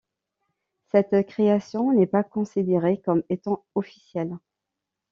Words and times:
Cette 0.87 1.27
création 1.27 1.93
n'est 1.93 2.07
pas 2.07 2.23
considérée 2.23 2.99
comme 3.01 3.21
étant 3.29 3.63
officielle. 3.75 4.35